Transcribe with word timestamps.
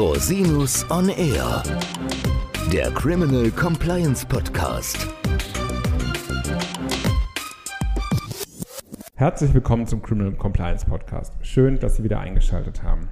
Rosinus 0.00 0.90
on 0.90 1.10
Air, 1.10 1.62
der 2.72 2.90
Criminal 2.92 3.50
Compliance 3.50 4.24
Podcast. 4.24 4.96
Herzlich 9.14 9.52
willkommen 9.52 9.86
zum 9.86 10.00
Criminal 10.00 10.32
Compliance 10.32 10.86
Podcast. 10.86 11.34
Schön, 11.42 11.78
dass 11.78 11.96
Sie 11.96 12.02
wieder 12.02 12.18
eingeschaltet 12.18 12.82
haben. 12.82 13.10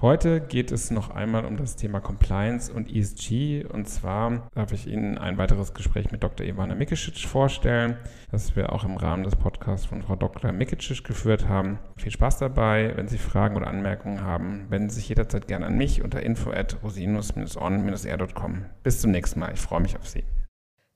Heute 0.00 0.40
geht 0.40 0.70
es 0.70 0.92
noch 0.92 1.10
einmal 1.10 1.44
um 1.44 1.56
das 1.56 1.74
Thema 1.74 1.98
Compliance 1.98 2.72
und 2.72 2.88
ESG. 2.88 3.64
Und 3.64 3.88
zwar 3.88 4.48
darf 4.54 4.70
ich 4.70 4.86
Ihnen 4.86 5.18
ein 5.18 5.38
weiteres 5.38 5.74
Gespräch 5.74 6.12
mit 6.12 6.22
Dr. 6.22 6.46
Ivana 6.46 6.76
Mikicic 6.76 7.26
vorstellen, 7.26 7.96
das 8.30 8.54
wir 8.54 8.72
auch 8.72 8.84
im 8.84 8.96
Rahmen 8.96 9.24
des 9.24 9.34
Podcasts 9.34 9.86
von 9.86 10.02
Frau 10.02 10.14
Dr. 10.14 10.52
Mikicic 10.52 11.02
geführt 11.02 11.48
haben. 11.48 11.80
Viel 11.96 12.12
Spaß 12.12 12.38
dabei. 12.38 12.92
Wenn 12.94 13.08
Sie 13.08 13.18
Fragen 13.18 13.56
oder 13.56 13.66
Anmerkungen 13.66 14.22
haben, 14.22 14.66
wenden 14.68 14.88
Sie 14.88 15.00
sich 15.00 15.08
jederzeit 15.08 15.48
gerne 15.48 15.66
an 15.66 15.76
mich 15.76 16.00
unter 16.04 16.22
info 16.22 16.52
at 16.52 16.76
rosinus-on-r.com. 16.84 18.66
Bis 18.84 19.00
zum 19.00 19.10
nächsten 19.10 19.40
Mal. 19.40 19.52
Ich 19.54 19.60
freue 19.60 19.80
mich 19.80 19.96
auf 19.96 20.06
Sie. 20.06 20.22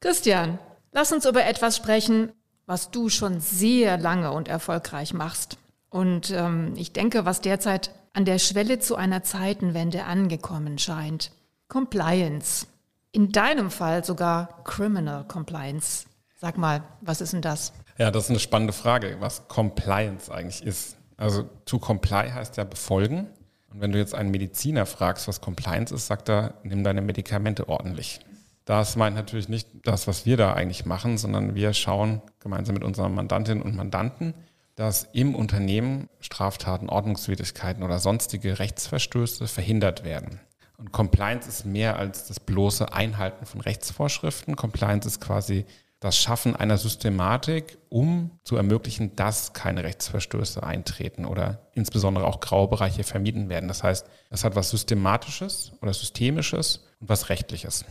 Christian, 0.01 0.61
lass 0.93 1.11
uns 1.11 1.27
über 1.27 1.45
etwas 1.45 1.77
sprechen, 1.77 2.31
was 2.67 2.93
du 2.93 3.09
schon 3.09 3.41
sehr 3.41 3.99
lange 3.99 4.31
und 4.31 4.47
erfolgreich 4.47 5.13
machst. 5.13 5.59
Und 5.91 6.31
ähm, 6.31 6.75
ich 6.77 6.93
denke, 6.93 7.25
was 7.25 7.41
derzeit 7.41 7.91
an 8.13 8.25
der 8.25 8.39
Schwelle 8.39 8.79
zu 8.79 8.97
einer 8.97 9.23
Zeitenwende 9.23 10.05
angekommen 10.05 10.79
scheint. 10.79 11.33
Compliance. 11.69 12.67
In 13.13 13.33
deinem 13.33 13.71
Fall 13.71 14.05
sogar 14.05 14.63
Criminal 14.65 15.25
Compliance. 15.25 16.07
Sag 16.37 16.59
mal, 16.59 16.83
was 17.01 17.21
ist 17.21 17.33
denn 17.33 17.43
das? 17.43 17.73
Ja, 17.99 18.11
das 18.11 18.25
ist 18.25 18.31
eine 18.31 18.41
spannende 18.41 18.73
Frage, 18.73 19.17
was 19.21 19.49
Compliance 19.49 20.33
eigentlich 20.33 20.63
ist. 20.63 20.97
Also 21.17 21.45
to 21.67 21.79
comply 21.79 22.31
heißt 22.31 22.57
ja 22.57 22.65
befolgen. 22.65 23.29
Und 23.73 23.81
wenn 23.81 23.93
du 23.93 23.99
jetzt 23.99 24.15
einen 24.15 24.31
Mediziner 24.31 24.87
fragst, 24.87 25.29
was 25.29 25.41
Compliance 25.41 25.95
ist, 25.95 26.07
sagt 26.07 26.29
er, 26.29 26.55
nimm 26.63 26.85
deine 26.85 27.01
Medikamente 27.01 27.69
ordentlich. 27.69 28.21
Das 28.65 28.97
meint 28.97 29.17
natürlich 29.17 29.49
nicht 29.49 29.69
das, 29.85 30.07
was 30.07 30.27
wir 30.27 30.37
da 30.37 30.53
eigentlich 30.53 30.85
machen, 30.85 31.19
sondern 31.19 31.55
wir 31.55 31.73
schauen 31.73 32.23
gemeinsam 32.41 32.75
mit 32.75 32.85
unseren 32.85 33.15
Mandantinnen 33.15 33.63
und 33.63 33.75
Mandanten, 33.75 34.35
dass 34.75 35.09
im 35.13 35.35
Unternehmen 35.35 36.09
Straftaten, 36.21 36.89
Ordnungswidrigkeiten 36.89 37.83
oder 37.83 37.99
sonstige 37.99 38.59
Rechtsverstöße 38.59 39.47
verhindert 39.47 40.05
werden. 40.05 40.41
Und 40.79 40.93
Compliance 40.93 41.49
ist 41.49 41.65
mehr 41.67 41.97
als 41.97 42.27
das 42.27 42.41
bloße 42.41 42.93
Einhalten 42.93 43.47
von 43.47 43.61
Rechtsvorschriften. 43.61 44.57
Compliance 44.57 45.07
ist 45.07 45.21
quasi 45.21 45.65
das 46.01 46.19
Schaffen 46.19 46.57
einer 46.57 46.79
Systematik, 46.79 47.79
um 47.89 48.33
zu 48.43 48.57
ermöglichen, 48.57 49.15
dass 49.15 49.53
keine 49.53 49.85
Rechtsverstöße 49.85 50.61
eintreten 50.61 51.25
oder 51.25 51.69
insbesondere 51.75 52.27
auch 52.27 52.41
Graubereiche 52.41 53.05
vermieden 53.05 53.49
werden. 53.49 53.69
Das 53.69 53.85
heißt, 53.85 54.09
es 54.31 54.43
hat 54.43 54.57
was 54.57 54.71
Systematisches 54.71 55.71
oder 55.81 55.95
Systemisches 55.95 56.85
und 56.99 57.09
was 57.09 57.29
Rechtliches. 57.29 57.85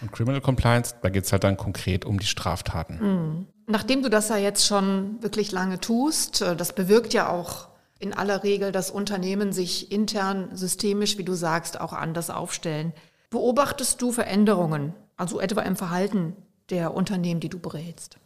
Und 0.00 0.10
Criminal 0.10 0.40
Compliance, 0.40 0.96
da 1.00 1.10
geht 1.10 1.24
es 1.24 1.32
halt 1.32 1.44
dann 1.44 1.56
konkret 1.56 2.04
um 2.04 2.18
die 2.18 2.26
Straftaten. 2.26 2.98
Mhm. 2.98 3.46
Nachdem 3.70 4.02
du 4.02 4.08
das 4.08 4.30
ja 4.30 4.38
jetzt 4.38 4.66
schon 4.66 5.22
wirklich 5.22 5.52
lange 5.52 5.78
tust, 5.78 6.40
äh, 6.40 6.56
das 6.56 6.72
bewirkt 6.72 7.12
ja 7.12 7.28
auch 7.28 7.68
in 7.98 8.14
aller 8.14 8.42
Regel, 8.42 8.72
dass 8.72 8.90
Unternehmen 8.90 9.52
sich 9.52 9.92
intern 9.92 10.48
systemisch, 10.54 11.18
wie 11.18 11.24
du 11.24 11.34
sagst, 11.34 11.78
auch 11.78 11.92
anders 11.92 12.30
aufstellen. 12.30 12.94
Beobachtest 13.28 14.00
du 14.00 14.10
Veränderungen, 14.10 14.94
also 15.18 15.38
etwa 15.38 15.60
im 15.62 15.76
Verhalten 15.76 16.34
der 16.70 16.94
Unternehmen, 16.94 17.40
die 17.40 17.50
du 17.50 17.58
berätst? 17.58 18.18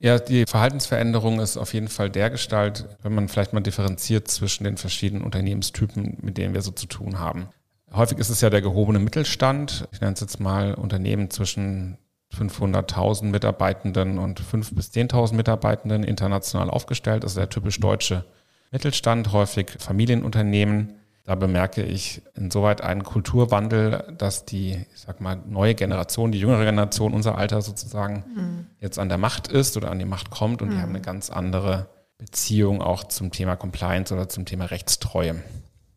Ja, 0.00 0.18
die 0.18 0.44
Verhaltensveränderung 0.44 1.40
ist 1.40 1.56
auf 1.56 1.72
jeden 1.72 1.88
Fall 1.88 2.10
der 2.10 2.28
Gestalt, 2.28 2.86
wenn 3.02 3.14
man 3.14 3.28
vielleicht 3.28 3.54
mal 3.54 3.60
differenziert 3.60 4.28
zwischen 4.28 4.64
den 4.64 4.76
verschiedenen 4.76 5.24
Unternehmenstypen, 5.24 6.18
mit 6.20 6.36
denen 6.36 6.52
wir 6.52 6.60
so 6.60 6.72
zu 6.72 6.86
tun 6.86 7.18
haben. 7.18 7.48
Häufig 7.90 8.18
ist 8.18 8.28
es 8.28 8.42
ja 8.42 8.50
der 8.50 8.60
gehobene 8.60 8.98
Mittelstand. 8.98 9.88
Ich 9.92 10.02
nenne 10.02 10.12
es 10.12 10.20
jetzt 10.20 10.40
mal 10.40 10.74
Unternehmen 10.74 11.30
zwischen 11.30 11.96
500.000 12.34 13.26
Mitarbeitenden 13.26 14.18
und 14.18 14.40
5.000 14.40 14.74
bis 14.74 14.90
10.000 14.90 15.34
Mitarbeitenden 15.34 16.04
international 16.04 16.70
aufgestellt. 16.70 17.24
Das 17.24 17.32
ist 17.32 17.38
der 17.38 17.48
typisch 17.48 17.80
deutsche 17.80 18.24
Mittelstand, 18.70 19.32
häufig 19.32 19.70
Familienunternehmen. 19.78 20.94
Da 21.24 21.36
bemerke 21.36 21.82
ich 21.82 22.20
insoweit 22.34 22.82
einen 22.82 23.02
Kulturwandel, 23.02 24.14
dass 24.18 24.44
die, 24.44 24.72
ich 24.94 25.00
sag 25.00 25.20
mal, 25.22 25.40
neue 25.46 25.74
Generation, 25.74 26.32
die 26.32 26.40
jüngere 26.40 26.64
Generation, 26.64 27.14
unser 27.14 27.38
Alter 27.38 27.62
sozusagen, 27.62 28.24
mhm. 28.34 28.66
jetzt 28.80 28.98
an 28.98 29.08
der 29.08 29.16
Macht 29.16 29.48
ist 29.48 29.76
oder 29.76 29.90
an 29.90 29.98
die 29.98 30.04
Macht 30.04 30.30
kommt 30.30 30.60
und 30.60 30.68
mhm. 30.68 30.72
die 30.72 30.78
haben 30.80 30.90
eine 30.90 31.00
ganz 31.00 31.30
andere 31.30 31.86
Beziehung 32.18 32.82
auch 32.82 33.04
zum 33.04 33.32
Thema 33.32 33.56
Compliance 33.56 34.12
oder 34.12 34.28
zum 34.28 34.44
Thema 34.44 34.66
Rechtstreue. 34.66 35.36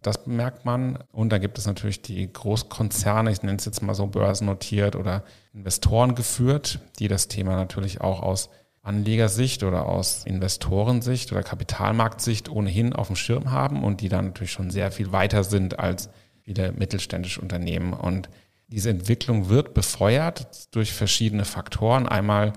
Das 0.08 0.26
merkt 0.26 0.64
man. 0.64 1.00
Und 1.12 1.34
dann 1.34 1.42
gibt 1.42 1.58
es 1.58 1.66
natürlich 1.66 2.02
die 2.02 2.32
Großkonzerne, 2.32 3.30
ich 3.30 3.44
nenne 3.44 3.58
es 3.58 3.66
jetzt 3.66 3.82
mal 3.82 3.94
so 3.94 4.08
börsennotiert 4.08 4.96
oder 4.96 5.26
Investoren 5.54 6.16
geführt, 6.16 6.80
die 6.98 7.10
das 7.10 7.28
Thema 7.28 7.58
natürlich 7.58 8.00
auch 8.00 8.22
aus 8.22 8.50
Anlegersicht 8.82 9.64
oder 9.64 9.86
aus 9.86 10.24
Investorensicht 10.24 11.34
oder 11.34 11.44
Kapitalmarktsicht 11.44 12.48
ohnehin 12.48 12.94
auf 12.94 13.08
dem 13.08 13.18
Schirm 13.18 13.52
haben 13.52 13.84
und 13.84 14.00
die 14.00 14.08
dann 14.08 14.28
natürlich 14.28 14.54
schon 14.54 14.70
sehr 14.70 14.94
viel 14.94 15.12
weiter 15.12 15.44
sind 15.44 15.78
als 15.78 16.10
viele 16.42 16.72
mittelständische 16.72 17.42
Unternehmen. 17.42 17.92
Und 17.92 18.30
diese 18.68 18.90
Entwicklung 18.90 19.50
wird 19.50 19.74
befeuert 19.74 20.74
durch 20.74 20.94
verschiedene 20.94 21.44
Faktoren. 21.44 22.08
Einmal 22.08 22.54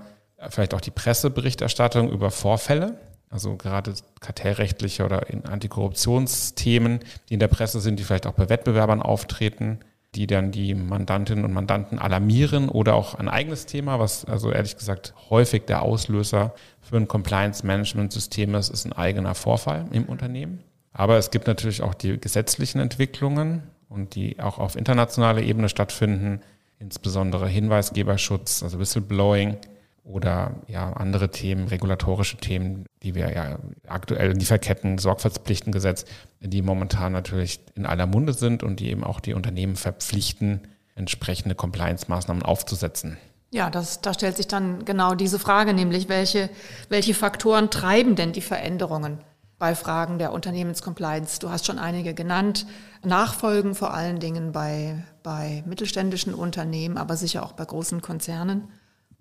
vielleicht 0.47 0.73
auch 0.73 0.79
die 0.79 0.91
Presseberichterstattung 0.91 2.09
über 2.09 2.31
Vorfälle, 2.31 2.97
also 3.31 3.55
gerade 3.55 3.93
kartellrechtliche 4.19 5.05
oder 5.05 5.29
in 5.29 5.45
Antikorruptionsthemen, 5.45 6.99
die 7.29 7.33
in 7.33 7.39
der 7.39 7.47
Presse 7.47 7.79
sind, 7.79 7.97
die 7.97 8.03
vielleicht 8.03 8.27
auch 8.27 8.33
bei 8.33 8.49
Wettbewerbern 8.49 9.01
auftreten, 9.01 9.79
die 10.13 10.27
dann 10.27 10.51
die 10.51 10.75
Mandantinnen 10.75 11.45
und 11.45 11.53
Mandanten 11.53 11.97
alarmieren 11.97 12.67
oder 12.67 12.95
auch 12.95 13.15
ein 13.15 13.29
eigenes 13.29 13.65
Thema, 13.65 13.99
was 13.99 14.25
also 14.25 14.51
ehrlich 14.51 14.75
gesagt 14.75 15.13
häufig 15.29 15.63
der 15.65 15.81
Auslöser 15.81 16.53
für 16.81 16.97
ein 16.97 17.07
Compliance-Management-System 17.07 18.53
ist, 18.55 18.69
ist 18.69 18.85
ein 18.85 18.93
eigener 18.93 19.33
Vorfall 19.33 19.85
im 19.91 20.05
Unternehmen. 20.05 20.61
Aber 20.91 21.17
es 21.17 21.31
gibt 21.31 21.47
natürlich 21.47 21.81
auch 21.81 21.93
die 21.93 22.19
gesetzlichen 22.19 22.81
Entwicklungen 22.81 23.63
und 23.87 24.15
die 24.15 24.41
auch 24.41 24.59
auf 24.59 24.75
internationaler 24.75 25.41
Ebene 25.41 25.69
stattfinden, 25.69 26.41
insbesondere 26.79 27.47
Hinweisgeberschutz, 27.47 28.63
also 28.63 28.79
Whistleblowing, 28.79 29.57
oder 30.03 30.55
ja 30.67 30.93
andere 30.93 31.29
Themen, 31.29 31.67
regulatorische 31.67 32.37
Themen, 32.37 32.85
die 33.03 33.15
wir 33.15 33.31
ja 33.31 33.59
aktuell 33.87 34.31
Lieferketten, 34.31 34.97
Sorgfaltspflichtengesetz, 34.97 36.05
die 36.39 36.61
momentan 36.61 37.11
natürlich 37.13 37.59
in 37.75 37.85
aller 37.85 38.07
Munde 38.07 38.33
sind 38.33 38.63
und 38.63 38.79
die 38.79 38.89
eben 38.89 39.03
auch 39.03 39.19
die 39.19 39.33
Unternehmen 39.33 39.75
verpflichten, 39.75 40.61
entsprechende 40.95 41.55
Compliance-Maßnahmen 41.55 42.43
aufzusetzen. 42.43 43.17
Ja, 43.51 43.69
das, 43.69 44.01
da 44.01 44.13
stellt 44.13 44.37
sich 44.37 44.47
dann 44.47 44.85
genau 44.85 45.13
diese 45.13 45.37
Frage, 45.37 45.73
nämlich 45.73 46.09
welche, 46.09 46.49
welche 46.89 47.13
Faktoren 47.13 47.69
treiben 47.69 48.15
denn 48.15 48.31
die 48.31 48.41
Veränderungen 48.41 49.19
bei 49.59 49.75
Fragen 49.75 50.17
der 50.17 50.31
Unternehmenscompliance? 50.31 51.39
Du 51.39 51.49
hast 51.49 51.65
schon 51.65 51.77
einige 51.77 52.13
genannt. 52.13 52.65
Nachfolgen 53.03 53.75
vor 53.75 53.93
allen 53.93 54.19
Dingen 54.19 54.53
bei, 54.53 55.03
bei 55.21 55.63
mittelständischen 55.67 56.33
Unternehmen, 56.33 56.97
aber 56.97 57.17
sicher 57.17 57.43
auch 57.43 57.51
bei 57.51 57.65
großen 57.65 58.01
Konzernen. 58.01 58.69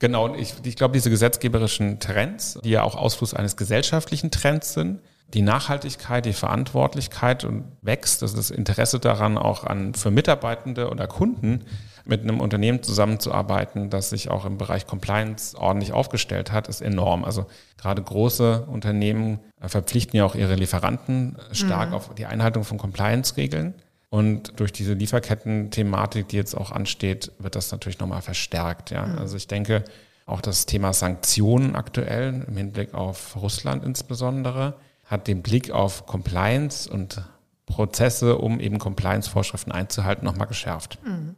Genau, 0.00 0.24
und 0.24 0.34
ich, 0.38 0.54
ich 0.64 0.76
glaube, 0.76 0.92
diese 0.92 1.10
gesetzgeberischen 1.10 2.00
Trends, 2.00 2.58
die 2.64 2.70
ja 2.70 2.82
auch 2.82 2.96
Ausfluss 2.96 3.34
eines 3.34 3.56
gesellschaftlichen 3.56 4.30
Trends 4.30 4.72
sind, 4.72 5.00
die 5.34 5.42
Nachhaltigkeit, 5.42 6.24
die 6.24 6.32
Verantwortlichkeit 6.32 7.44
und 7.44 7.64
wächst, 7.82 8.22
also 8.22 8.36
das 8.36 8.50
Interesse 8.50 8.98
daran, 8.98 9.38
auch 9.38 9.62
an 9.62 9.94
für 9.94 10.10
Mitarbeitende 10.10 10.90
oder 10.90 11.06
Kunden 11.06 11.64
mit 12.06 12.22
einem 12.22 12.40
Unternehmen 12.40 12.82
zusammenzuarbeiten, 12.82 13.90
das 13.90 14.10
sich 14.10 14.30
auch 14.30 14.46
im 14.46 14.58
Bereich 14.58 14.86
Compliance 14.86 15.56
ordentlich 15.56 15.92
aufgestellt 15.92 16.50
hat, 16.50 16.66
ist 16.66 16.80
enorm. 16.80 17.24
Also 17.24 17.46
gerade 17.76 18.02
große 18.02 18.66
Unternehmen 18.66 19.38
verpflichten 19.60 20.16
ja 20.16 20.24
auch 20.24 20.34
ihre 20.34 20.54
Lieferanten 20.54 21.36
stark 21.52 21.90
mhm. 21.90 21.94
auf 21.94 22.14
die 22.14 22.26
Einhaltung 22.26 22.64
von 22.64 22.78
Compliance-Regeln. 22.78 23.74
Und 24.10 24.58
durch 24.58 24.72
diese 24.72 24.92
Lieferketten-Thematik, 24.94 26.28
die 26.28 26.36
jetzt 26.36 26.56
auch 26.56 26.72
ansteht, 26.72 27.30
wird 27.38 27.54
das 27.54 27.70
natürlich 27.70 28.00
nochmal 28.00 28.22
verstärkt. 28.22 28.90
Ja. 28.90 29.06
Mhm. 29.06 29.18
Also 29.18 29.36
ich 29.36 29.46
denke, 29.46 29.84
auch 30.26 30.40
das 30.40 30.66
Thema 30.66 30.92
Sanktionen 30.92 31.76
aktuell 31.76 32.44
im 32.46 32.56
Hinblick 32.56 32.92
auf 32.92 33.36
Russland 33.36 33.84
insbesondere 33.84 34.74
hat 35.04 35.26
den 35.26 35.42
Blick 35.42 35.70
auf 35.70 36.06
Compliance 36.06 36.88
und 36.90 37.22
Prozesse, 37.66 38.38
um 38.38 38.60
eben 38.60 38.78
Compliance-Vorschriften 38.78 39.72
einzuhalten, 39.72 40.24
nochmal 40.24 40.46
geschärft. 40.46 40.98
Mhm. 41.04 41.36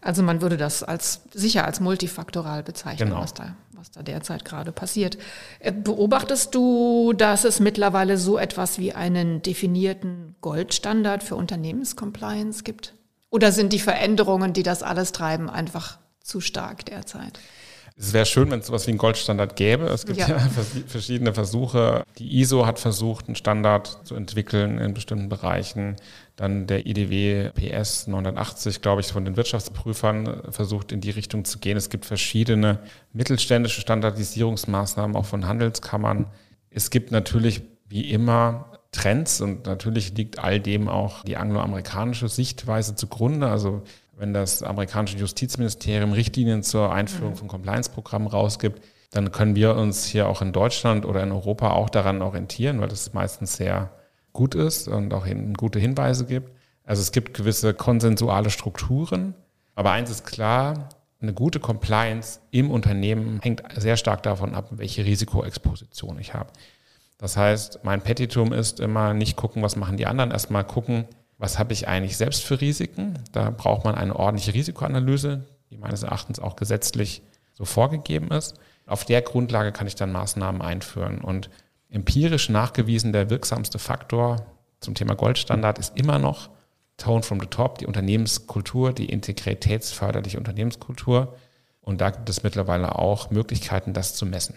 Also 0.00 0.22
man 0.22 0.40
würde 0.40 0.56
das 0.56 0.82
als 0.82 1.22
sicher 1.32 1.64
als 1.64 1.80
multifaktoral 1.80 2.62
bezeichnen, 2.62 3.10
genau. 3.10 3.22
was, 3.22 3.34
da, 3.34 3.54
was 3.72 3.90
da 3.90 4.02
derzeit 4.02 4.44
gerade 4.44 4.72
passiert. 4.72 5.18
Äh, 5.60 5.72
beobachtest 5.72 6.54
du, 6.54 7.12
dass 7.12 7.44
es 7.44 7.60
mittlerweile 7.60 8.18
so 8.18 8.38
etwas 8.38 8.78
wie 8.78 8.92
einen 8.92 9.42
definierten 9.42 10.27
Goldstandard 10.40 11.22
für 11.22 11.36
Unternehmenscompliance 11.36 12.64
gibt? 12.64 12.94
Oder 13.30 13.52
sind 13.52 13.72
die 13.72 13.78
Veränderungen, 13.78 14.52
die 14.52 14.62
das 14.62 14.82
alles 14.82 15.12
treiben, 15.12 15.50
einfach 15.50 15.98
zu 16.22 16.40
stark 16.40 16.86
derzeit? 16.86 17.38
Es 18.00 18.12
wäre 18.12 18.26
schön, 18.26 18.48
wenn 18.52 18.60
es 18.60 18.68
sowas 18.68 18.86
wie 18.86 18.92
einen 18.92 18.98
Goldstandard 18.98 19.56
gäbe. 19.56 19.86
Es 19.86 20.06
gibt 20.06 20.18
ja. 20.18 20.28
ja. 20.28 20.38
verschiedene 20.86 21.34
Versuche. 21.34 22.04
Die 22.18 22.40
ISO 22.40 22.64
hat 22.64 22.78
versucht, 22.78 23.26
einen 23.26 23.34
Standard 23.34 24.06
zu 24.06 24.14
entwickeln 24.14 24.78
in 24.78 24.94
bestimmten 24.94 25.28
Bereichen. 25.28 25.96
Dann 26.36 26.68
der 26.68 26.86
IDW 26.86 27.50
PS 27.50 28.06
980, 28.06 28.82
glaube 28.82 29.00
ich, 29.00 29.08
von 29.08 29.24
den 29.24 29.36
Wirtschaftsprüfern 29.36 30.52
versucht, 30.52 30.92
in 30.92 31.00
die 31.00 31.10
Richtung 31.10 31.44
zu 31.44 31.58
gehen. 31.58 31.76
Es 31.76 31.90
gibt 31.90 32.06
verschiedene 32.06 32.78
mittelständische 33.12 33.80
Standardisierungsmaßnahmen, 33.80 35.16
auch 35.16 35.26
von 35.26 35.48
Handelskammern. 35.48 36.26
Es 36.70 36.90
gibt 36.90 37.10
natürlich 37.10 37.62
wie 37.88 38.12
immer 38.12 38.67
Trends 38.92 39.40
und 39.40 39.66
natürlich 39.66 40.16
liegt 40.16 40.38
all 40.38 40.60
dem 40.60 40.88
auch 40.88 41.22
die 41.24 41.36
angloamerikanische 41.36 42.28
Sichtweise 42.28 42.94
zugrunde. 42.94 43.48
Also 43.48 43.82
wenn 44.16 44.32
das 44.32 44.62
amerikanische 44.62 45.18
Justizministerium 45.18 46.12
Richtlinien 46.12 46.62
zur 46.62 46.92
Einführung 46.92 47.32
mhm. 47.32 47.36
von 47.36 47.48
Compliance-Programmen 47.48 48.26
rausgibt, 48.26 48.82
dann 49.10 49.32
können 49.32 49.56
wir 49.56 49.76
uns 49.76 50.04
hier 50.04 50.28
auch 50.28 50.42
in 50.42 50.52
Deutschland 50.52 51.06
oder 51.06 51.22
in 51.22 51.32
Europa 51.32 51.70
auch 51.70 51.88
daran 51.88 52.20
orientieren, 52.20 52.80
weil 52.80 52.88
das 52.88 53.12
meistens 53.14 53.56
sehr 53.56 53.90
gut 54.32 54.54
ist 54.54 54.88
und 54.88 55.14
auch 55.14 55.26
gute 55.56 55.78
Hinweise 55.78 56.26
gibt. 56.26 56.52
Also 56.84 57.02
es 57.02 57.12
gibt 57.12 57.34
gewisse 57.34 57.74
konsensuale 57.74 58.50
Strukturen, 58.50 59.34
aber 59.74 59.92
eins 59.92 60.10
ist 60.10 60.26
klar, 60.26 60.88
eine 61.20 61.32
gute 61.32 61.58
Compliance 61.58 62.40
im 62.50 62.70
Unternehmen 62.70 63.40
hängt 63.42 63.62
sehr 63.76 63.96
stark 63.96 64.22
davon 64.22 64.54
ab, 64.54 64.68
welche 64.70 65.04
Risikoexposition 65.04 66.18
ich 66.18 66.34
habe. 66.34 66.50
Das 67.18 67.36
heißt, 67.36 67.80
mein 67.82 68.00
Petitum 68.00 68.52
ist 68.52 68.80
immer 68.80 69.12
nicht 69.12 69.36
gucken, 69.36 69.62
was 69.62 69.76
machen 69.76 69.96
die 69.96 70.06
anderen, 70.06 70.30
erstmal 70.30 70.64
gucken, 70.64 71.06
was 71.36 71.58
habe 71.58 71.72
ich 71.72 71.88
eigentlich 71.88 72.16
selbst 72.16 72.44
für 72.44 72.60
Risiken. 72.60 73.18
Da 73.32 73.50
braucht 73.50 73.84
man 73.84 73.96
eine 73.96 74.16
ordentliche 74.16 74.54
Risikoanalyse, 74.54 75.44
die 75.70 75.76
meines 75.76 76.04
Erachtens 76.04 76.38
auch 76.40 76.56
gesetzlich 76.56 77.22
so 77.54 77.64
vorgegeben 77.64 78.30
ist. 78.30 78.54
Auf 78.86 79.04
der 79.04 79.22
Grundlage 79.22 79.72
kann 79.72 79.86
ich 79.86 79.96
dann 79.96 80.12
Maßnahmen 80.12 80.62
einführen. 80.62 81.20
Und 81.20 81.50
empirisch 81.90 82.48
nachgewiesen 82.48 83.12
der 83.12 83.30
wirksamste 83.30 83.78
Faktor 83.78 84.46
zum 84.80 84.94
Thema 84.94 85.14
Goldstandard 85.14 85.78
ist 85.78 85.96
immer 85.98 86.18
noch 86.18 86.50
Tone 86.96 87.22
from 87.22 87.40
the 87.40 87.46
Top, 87.46 87.78
die 87.78 87.86
Unternehmenskultur, 87.86 88.92
die 88.92 89.06
integritätsförderliche 89.06 90.38
Unternehmenskultur. 90.38 91.36
Und 91.80 92.00
da 92.00 92.10
gibt 92.10 92.28
es 92.28 92.42
mittlerweile 92.42 92.96
auch 92.96 93.30
Möglichkeiten, 93.30 93.92
das 93.92 94.14
zu 94.14 94.26
messen. 94.26 94.56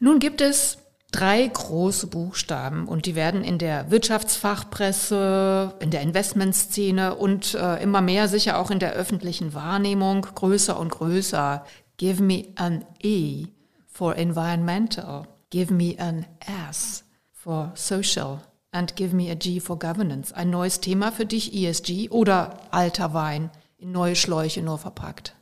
Nun 0.00 0.18
gibt 0.18 0.40
es 0.40 0.78
drei 1.12 1.46
große 1.46 2.08
Buchstaben 2.08 2.88
und 2.88 3.06
die 3.06 3.14
werden 3.14 3.44
in 3.44 3.58
der 3.58 3.90
Wirtschaftsfachpresse, 3.90 5.74
in 5.78 5.90
der 5.90 6.00
Investmentszene 6.00 7.14
und 7.14 7.54
äh, 7.54 7.82
immer 7.82 8.00
mehr 8.00 8.28
sicher 8.28 8.58
auch 8.58 8.70
in 8.70 8.78
der 8.78 8.94
öffentlichen 8.94 9.54
Wahrnehmung 9.54 10.22
größer 10.22 10.78
und 10.78 10.90
größer. 10.90 11.64
Give 11.98 12.22
me 12.22 12.46
an 12.56 12.84
E 13.02 13.46
for 13.86 14.16
environmental. 14.16 15.28
Give 15.50 15.72
me 15.72 15.94
an 15.98 16.24
S 16.70 17.04
for 17.30 17.70
social. 17.74 18.40
And 18.72 18.96
give 18.96 19.14
me 19.14 19.30
a 19.30 19.34
G 19.34 19.60
for 19.60 19.78
governance. 19.78 20.34
Ein 20.34 20.48
neues 20.48 20.80
Thema 20.80 21.12
für 21.12 21.26
dich, 21.26 21.54
ESG 21.54 22.08
oder 22.08 22.58
alter 22.70 23.12
Wein 23.12 23.50
in 23.76 23.92
neue 23.92 24.16
Schläuche 24.16 24.62
nur 24.62 24.78
verpackt? 24.78 25.34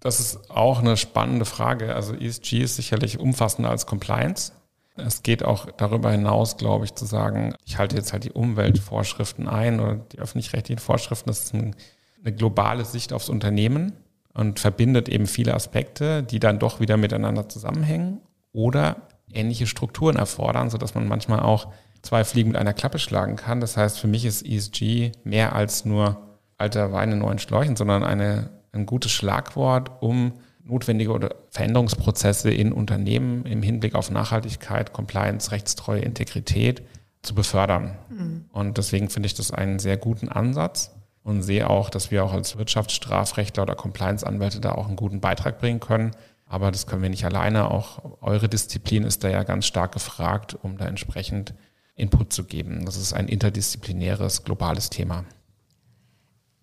Das 0.00 0.18
ist 0.18 0.50
auch 0.50 0.80
eine 0.80 0.96
spannende 0.96 1.44
Frage. 1.44 1.94
Also 1.94 2.12
ESG 2.12 2.62
ist 2.62 2.74
sicherlich 2.74 3.20
umfassender 3.20 3.70
als 3.70 3.86
Compliance. 3.86 4.52
Es 4.96 5.22
geht 5.22 5.44
auch 5.44 5.70
darüber 5.76 6.10
hinaus, 6.10 6.56
glaube 6.56 6.84
ich, 6.84 6.94
zu 6.94 7.06
sagen, 7.06 7.54
ich 7.64 7.78
halte 7.78 7.96
jetzt 7.96 8.12
halt 8.12 8.24
die 8.24 8.32
Umweltvorschriften 8.32 9.48
ein 9.48 9.80
oder 9.80 9.96
die 9.96 10.18
öffentlich-rechtlichen 10.18 10.80
Vorschriften. 10.80 11.28
Das 11.30 11.44
ist 11.44 11.54
ein, 11.54 11.74
eine 12.22 12.34
globale 12.34 12.84
Sicht 12.84 13.12
aufs 13.12 13.28
Unternehmen 13.28 13.92
und 14.34 14.60
verbindet 14.60 15.08
eben 15.08 15.26
viele 15.26 15.54
Aspekte, 15.54 16.22
die 16.22 16.40
dann 16.40 16.58
doch 16.58 16.80
wieder 16.80 16.96
miteinander 16.96 17.48
zusammenhängen 17.48 18.20
oder 18.52 19.08
ähnliche 19.32 19.66
Strukturen 19.66 20.16
erfordern, 20.16 20.68
sodass 20.68 20.94
man 20.94 21.08
manchmal 21.08 21.40
auch 21.40 21.72
zwei 22.02 22.24
Fliegen 22.24 22.50
mit 22.50 22.58
einer 22.58 22.74
Klappe 22.74 22.98
schlagen 22.98 23.36
kann. 23.36 23.60
Das 23.60 23.76
heißt, 23.76 23.98
für 23.98 24.08
mich 24.08 24.24
ist 24.24 24.44
ESG 24.44 25.12
mehr 25.24 25.54
als 25.54 25.84
nur 25.84 26.38
alter 26.58 26.92
Wein 26.92 27.12
in 27.12 27.18
neuen 27.18 27.38
Schläuchen, 27.38 27.76
sondern 27.76 28.04
eine, 28.04 28.50
ein 28.72 28.86
gutes 28.86 29.12
Schlagwort, 29.12 29.90
um 30.00 30.34
notwendige 30.64 31.12
oder 31.12 31.34
Veränderungsprozesse 31.50 32.50
in 32.50 32.72
Unternehmen 32.72 33.44
im 33.46 33.62
Hinblick 33.62 33.94
auf 33.94 34.10
Nachhaltigkeit, 34.10 34.92
Compliance, 34.92 35.50
Rechtstreue, 35.50 36.00
Integrität 36.00 36.82
zu 37.22 37.34
befördern. 37.34 37.96
Mhm. 38.08 38.44
Und 38.52 38.78
deswegen 38.78 39.10
finde 39.10 39.26
ich 39.26 39.34
das 39.34 39.50
einen 39.50 39.78
sehr 39.78 39.96
guten 39.96 40.28
Ansatz 40.28 40.94
und 41.22 41.42
sehe 41.42 41.68
auch, 41.68 41.90
dass 41.90 42.10
wir 42.10 42.24
auch 42.24 42.32
als 42.32 42.56
Wirtschaftsstrafrechtler 42.56 43.62
oder 43.62 43.74
Compliance-Anwälte 43.74 44.60
da 44.60 44.72
auch 44.72 44.86
einen 44.86 44.96
guten 44.96 45.20
Beitrag 45.20 45.58
bringen 45.58 45.80
können. 45.80 46.12
Aber 46.46 46.70
das 46.70 46.86
können 46.86 47.02
wir 47.02 47.10
nicht 47.10 47.24
alleine. 47.24 47.70
Auch 47.70 48.20
eure 48.20 48.48
Disziplin 48.48 49.04
ist 49.04 49.24
da 49.24 49.28
ja 49.28 49.42
ganz 49.42 49.66
stark 49.66 49.92
gefragt, 49.92 50.56
um 50.60 50.76
da 50.76 50.86
entsprechend 50.86 51.54
Input 51.94 52.32
zu 52.32 52.44
geben. 52.44 52.84
Das 52.84 52.96
ist 52.96 53.12
ein 53.12 53.28
interdisziplinäres, 53.28 54.44
globales 54.44 54.90
Thema. 54.90 55.24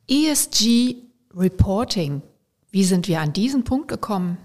ESG 0.08 0.96
Reporting 1.36 2.22
wie 2.72 2.84
sind 2.84 3.08
wir 3.08 3.22
an 3.22 3.34
diesen 3.34 3.64
Punkt 3.64 3.88
gekommen? 3.88 4.38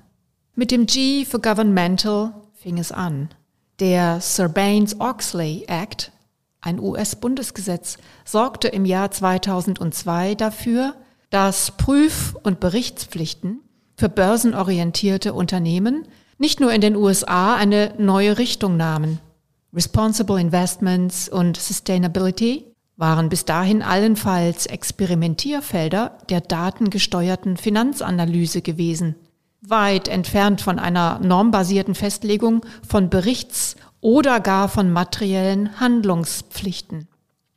Mit 0.55 0.71
dem 0.71 0.87
G 0.87 1.25
für 1.25 1.41
Governmental 1.41 2.33
fing 2.55 2.79
es 2.79 2.93
an. 2.93 3.29
Der 3.81 4.21
Sarbanes-Oxley 4.21 5.65
Act, 5.67 6.13
ein 6.61 6.79
US-Bundesgesetz, 6.79 7.99
sorgte 8.25 8.69
im 8.69 8.85
Jahr 8.85 9.11
2002 9.11 10.37
dafür, 10.37 10.95
dass 11.31 11.73
Prüf- 11.73 12.37
und 12.43 12.61
Berichtspflichten 12.61 13.61
für 13.97 14.09
börsenorientierte 14.09 15.35
Unternehmen 15.35 16.07
nicht 16.39 16.61
nur 16.61 16.73
in 16.73 16.81
den 16.81 16.97
USA 16.97 17.57
eine 17.57 17.95
neue 17.99 18.39
Richtung 18.39 18.77
nahmen. 18.77 19.21
Responsible 19.73 20.41
Investments 20.41 21.29
und 21.29 21.57
Sustainability 21.57 22.74
waren 22.97 23.29
bis 23.29 23.45
dahin 23.45 23.83
allenfalls 23.83 24.67
Experimentierfelder 24.67 26.19
der 26.29 26.41
datengesteuerten 26.41 27.57
Finanzanalyse 27.57 28.63
gewesen, 28.63 29.17
weit 29.61 30.09
entfernt 30.09 30.61
von 30.61 30.79
einer 30.79 31.19
normbasierten 31.21 31.95
Festlegung 31.95 32.65
von 32.87 33.11
Berichts- 33.11 33.77
oder 34.01 34.39
gar 34.41 34.69
von 34.69 34.93
materiellen 34.93 35.81
Handlungspflichten. 35.81 37.09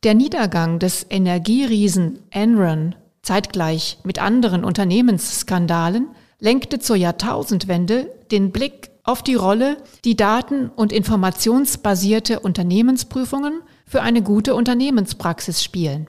Der 0.03 0.13
Niedergang 0.13 0.79
des 0.79 1.05
Energieriesen 1.09 2.19
Enron 2.29 2.95
zeitgleich 3.21 3.97
mit 4.03 4.19
anderen 4.19 4.63
Unternehmensskandalen 4.63 6.07
lenkte 6.39 6.79
zur 6.79 6.95
Jahrtausendwende 6.95 8.09
den 8.31 8.51
Blick 8.51 8.91
auf 9.03 9.23
die 9.23 9.35
Rolle, 9.35 9.77
die 10.05 10.15
daten- 10.15 10.69
und 10.69 10.93
informationsbasierte 10.93 12.39
Unternehmensprüfungen 12.39 13.61
für 13.87 14.01
eine 14.01 14.21
gute 14.21 14.53
Unternehmenspraxis 14.53 15.63
spielen. 15.63 16.07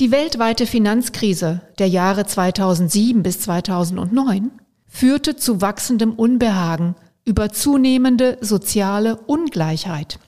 Die 0.00 0.10
weltweite 0.10 0.66
Finanzkrise 0.66 1.62
der 1.78 1.88
Jahre 1.88 2.26
2007 2.26 3.22
bis 3.22 3.40
2009 3.40 4.50
führte 4.86 5.36
zu 5.36 5.60
wachsendem 5.60 6.12
Unbehagen 6.12 6.96
über 7.24 7.50
zunehmende 7.50 8.38
soziale 8.40 9.16
Ungleichheit. 9.26 10.18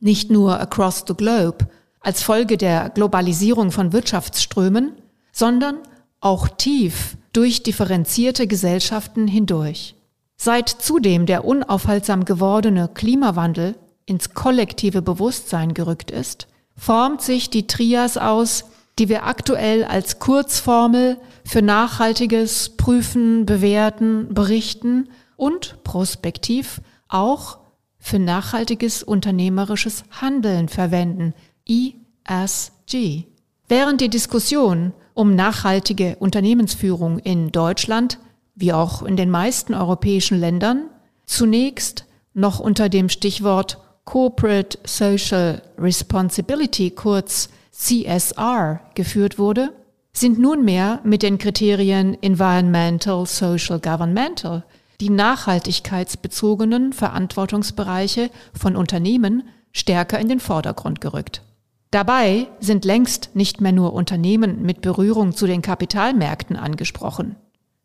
Nicht 0.00 0.30
nur 0.30 0.60
across 0.60 1.04
the 1.06 1.14
globe 1.14 1.66
als 2.00 2.22
Folge 2.22 2.56
der 2.56 2.90
Globalisierung 2.90 3.72
von 3.72 3.92
Wirtschaftsströmen, 3.92 4.92
sondern 5.32 5.78
auch 6.20 6.48
tief 6.48 7.16
durch 7.32 7.62
differenzierte 7.62 8.46
Gesellschaften 8.46 9.26
hindurch. 9.26 9.96
Seit 10.36 10.68
zudem 10.68 11.26
der 11.26 11.44
unaufhaltsam 11.44 12.24
gewordene 12.24 12.88
Klimawandel 12.92 13.76
ins 14.06 14.34
kollektive 14.34 15.00
Bewusstsein 15.00 15.74
gerückt 15.74 16.10
ist, 16.10 16.48
formt 16.76 17.22
sich 17.22 17.50
die 17.50 17.66
Trias 17.66 18.16
aus, 18.16 18.64
die 18.98 19.08
wir 19.08 19.24
aktuell 19.24 19.84
als 19.84 20.18
Kurzformel 20.18 21.18
für 21.44 21.62
nachhaltiges 21.62 22.76
Prüfen, 22.76 23.46
Bewerten, 23.46 24.34
Berichten 24.34 25.08
und 25.36 25.82
prospektiv 25.82 26.80
auch 27.08 27.58
für 27.98 28.18
nachhaltiges 28.18 29.02
unternehmerisches 29.02 30.04
Handeln 30.10 30.68
verwenden, 30.68 31.34
ESG. 31.66 33.24
Während 33.68 34.00
die 34.00 34.10
Diskussion 34.10 34.92
um 35.14 35.34
nachhaltige 35.34 36.16
Unternehmensführung 36.18 37.18
in 37.18 37.52
Deutschland 37.52 38.18
wie 38.54 38.72
auch 38.72 39.02
in 39.02 39.16
den 39.16 39.30
meisten 39.30 39.74
europäischen 39.74 40.38
Ländern, 40.38 40.90
zunächst 41.26 42.04
noch 42.34 42.60
unter 42.60 42.88
dem 42.88 43.08
Stichwort 43.08 43.78
Corporate 44.04 44.78
Social 44.84 45.62
Responsibility, 45.78 46.90
kurz 46.90 47.48
CSR, 47.70 48.80
geführt 48.94 49.38
wurde, 49.38 49.72
sind 50.12 50.38
nunmehr 50.38 51.00
mit 51.04 51.22
den 51.22 51.38
Kriterien 51.38 52.16
Environmental, 52.22 53.26
Social, 53.26 53.80
Governmental 53.80 54.64
die 55.00 55.10
nachhaltigkeitsbezogenen 55.10 56.92
Verantwortungsbereiche 56.92 58.30
von 58.52 58.76
Unternehmen 58.76 59.48
stärker 59.72 60.20
in 60.20 60.28
den 60.28 60.38
Vordergrund 60.38 61.00
gerückt. 61.00 61.42
Dabei 61.90 62.46
sind 62.60 62.84
längst 62.84 63.30
nicht 63.34 63.60
mehr 63.60 63.72
nur 63.72 63.94
Unternehmen 63.94 64.62
mit 64.62 64.80
Berührung 64.80 65.34
zu 65.34 65.46
den 65.46 65.60
Kapitalmärkten 65.60 66.56
angesprochen. 66.56 67.34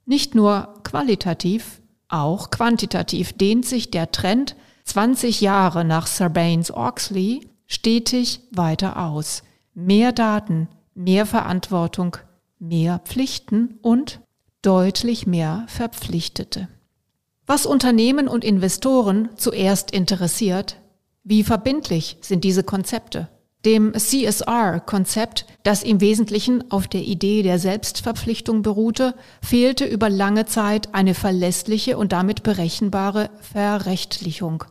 Nicht 0.05 0.35
nur 0.35 0.75
qualitativ, 0.83 1.81
Auch 2.09 2.51
quantitativ 2.51 3.33
dehnt 3.33 3.65
sich 3.65 3.91
der 3.91 4.11
Trend 4.11 4.55
20 4.87 5.41
Jahre 5.41 5.83
nach 5.83 6.07
Sarbanes-Oxley 6.07 7.45
stetig 7.67 8.39
weiter 8.51 8.97
aus. 8.97 9.43
Mehr 9.73 10.13
Daten, 10.13 10.69
mehr 10.95 11.25
Verantwortung, 11.25 12.15
mehr 12.57 12.99
Pflichten 12.99 13.79
und 13.81 14.21
deutlich 14.61 15.27
mehr 15.27 15.65
Verpflichtete. 15.67 16.69
Was 17.45 17.65
Unternehmen 17.65 18.29
und 18.29 18.45
Investoren 18.45 19.29
zuerst 19.35 19.91
interessiert, 19.91 20.77
wie 21.23 21.43
verbindlich 21.43 22.17
sind 22.21 22.45
diese 22.45 22.63
Konzepte? 22.63 23.27
Dem 23.67 23.93
CSR-Konzept, 23.93 25.45
das 25.63 25.83
im 25.83 25.99
Wesentlichen 25.99 26.71
auf 26.71 26.87
der 26.87 27.01
Idee 27.01 27.43
der 27.43 27.59
Selbstverpflichtung 27.59 28.61
beruhte, 28.61 29.13
fehlte 29.41 29.83
über 29.83 30.09
lange 30.09 30.45
Zeit 30.45 30.95
eine 30.95 31.13
verlässliche 31.13 31.97
und 31.97 32.13
damit 32.13 32.43
berechenbare 32.43 33.29
Verrechtlichung. 33.41 34.63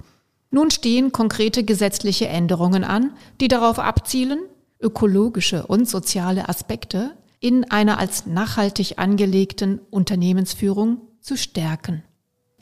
Nun 0.50 0.70
stehen 0.70 1.12
konkrete 1.12 1.62
gesetzliche 1.62 2.28
Änderungen 2.28 2.84
an, 2.84 3.12
die 3.38 3.48
darauf 3.48 3.78
abzielen, 3.78 4.38
ökologische 4.80 5.66
und 5.66 5.86
soziale 5.86 6.48
Aspekte 6.48 7.10
in 7.38 7.70
einer 7.70 7.98
als 7.98 8.24
nachhaltig 8.24 8.94
angelegten 8.98 9.78
Unternehmensführung 9.90 11.02
zu 11.20 11.36
stärken. 11.36 12.02